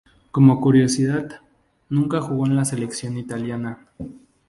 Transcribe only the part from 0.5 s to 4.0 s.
curiosidad, nunca jugó en la selección italiana.